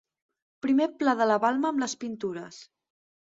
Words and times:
Primer 0.65 0.87
pla 1.03 1.13
de 1.19 1.27
la 1.27 1.35
balma 1.43 1.71
amb 1.73 1.85
les 1.85 1.95
pintures. 2.05 2.59